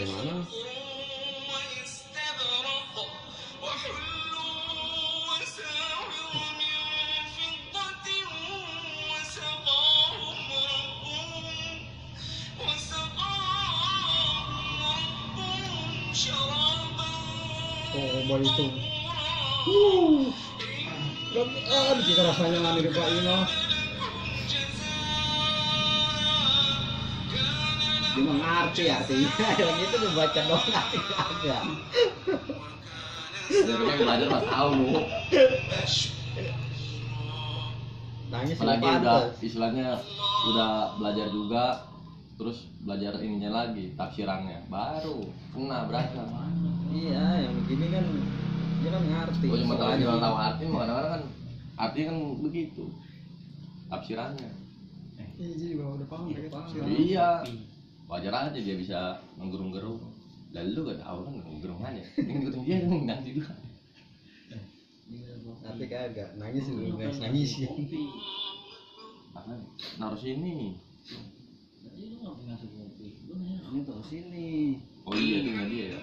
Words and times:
هذا 0.00 0.12
معناه 0.16 0.44
Boleh 18.30 18.46
itu. 18.46 18.66
Uh, 19.66 20.30
ah, 21.66 21.98
lebih 21.98 22.14
rasanya 22.14 22.78
nih 22.78 22.94
Pak 22.94 23.06
Ino. 23.10 23.69
Dia 28.10 28.22
mengerti 28.22 28.82
artinya 28.86 29.30
yang 29.60 29.76
itu 29.78 29.96
dibaca 29.98 30.40
doang 30.44 30.66
arti 30.70 30.98
kagak 31.00 31.62
Sebenarnya 33.50 33.90
yang 33.90 34.00
belajar 34.00 34.26
mah 34.30 34.44
tahu 34.46 34.68
bu. 34.78 34.98
nangis 38.30 38.54
Apalagi 38.54 38.86
udah 38.86 39.18
istilahnya 39.42 39.86
udah 40.46 40.70
belajar 40.96 41.26
juga, 41.28 41.64
terus 42.38 42.70
belajar 42.80 43.18
ininya 43.18 43.50
lagi 43.50 43.90
tafsirannya, 43.94 44.70
baru 44.70 45.26
kena 45.50 45.90
berasa. 45.90 46.22
iya 46.90 47.42
yang 47.42 47.54
begini 47.58 47.86
kan 47.90 48.04
dia 48.80 48.90
kan 48.90 49.02
ngerti 49.02 49.46
Oh 49.46 49.58
cuma 49.58 49.74
tahu 49.76 49.92
jual 49.98 50.16
tahu 50.16 50.36
arti, 50.36 50.62
mah 50.64 50.78
kadang-kadang 50.80 51.12
kan 51.12 51.22
artinya 51.76 52.06
kan 52.06 52.18
begitu 52.40 52.84
tafsirannya. 53.88 54.50
iya 55.34 55.54
juga 55.56 55.84
udah 55.98 56.06
paham 56.06 56.24
ya. 56.30 56.38
Iya, 56.86 57.28
wajar 58.10 58.34
aja 58.34 58.58
dia 58.58 58.74
bisa 58.74 59.22
menggerung-gerung. 59.38 60.02
Lalu 60.50 60.78
gak 60.90 61.06
tahu 61.06 61.18
kan 61.30 61.34
menggerung 61.46 61.78
aja. 61.86 62.02
Ini 62.18 62.42
gerung 62.42 62.66
dia 62.66 62.82
kan 62.82 62.90
nang 63.06 63.22
juga. 63.22 63.54
tapi 65.60 65.90
kagak 65.90 66.38
nangis 66.38 66.70
dulu 66.70 66.94
guys 66.94 67.18
nangis 67.18 67.58
ya? 67.58 67.70
Naruh 69.98 70.18
sini. 70.18 70.78
ini 73.70 73.80
tuh 73.86 74.02
sini 74.02 74.78
Oh 75.06 75.14
iya 75.14 75.42
nggak 75.42 75.66
dia 75.70 75.84
ya. 75.94 76.00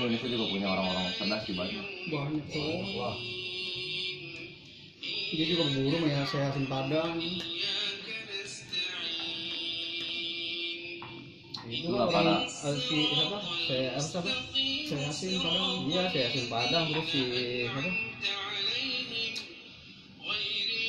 Indonesia 0.00 0.28
juga 0.30 0.44
punya 0.48 0.66
orang-orang 0.70 1.06
cerdas 1.18 1.42
sih 1.44 1.54
banyak. 1.58 1.84
banyak 2.08 2.46
wah 2.94 3.14
dia 5.30 5.46
juga 5.46 5.64
ya 6.10 6.26
saya 6.26 6.50
asin 6.50 6.66
padang. 6.66 7.14
Itu 11.70 11.86
Itulah 11.86 12.10
para- 12.10 12.42
eh, 12.42 12.76
si 12.82 12.98
siapa? 13.14 13.38
Saya 13.70 13.86
apa 13.94 14.02
siapa? 14.02 14.32
Saya 14.90 15.06
asin 15.06 15.38
padang. 15.38 15.86
Iya 15.86 16.02
saya 16.10 16.24
asin 16.34 16.46
padang 16.50 16.84
terus 16.90 17.06
si 17.14 17.20
siapa? 17.30 17.80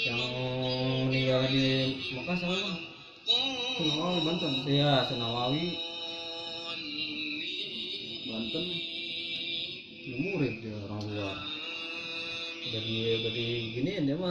Yang 0.01 0.21
meninggal 1.05 1.41
di 1.53 1.65
Mekah 2.17 2.35
siapa? 2.41 2.57
Bang 2.57 2.81
Senawawi 3.77 4.19
Banten. 4.25 4.53
Iya 4.65 4.91
Senawawi 5.05 5.65
Banten. 8.25 8.65
Murid 10.11 10.53
dia 10.65 10.75
orang 10.89 11.01
luar 11.13 11.37
udah 12.61 12.81
di 13.33 13.73
giniin 13.73 14.05
dia 14.05 14.15
mah 14.15 14.29